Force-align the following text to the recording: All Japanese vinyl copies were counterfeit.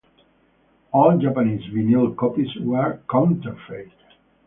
All 0.93 1.19
Japanese 1.19 1.71
vinyl 1.71 2.17
copies 2.17 2.49
were 2.59 2.99
counterfeit. 3.07 3.91